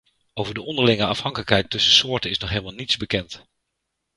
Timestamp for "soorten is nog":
1.91-2.49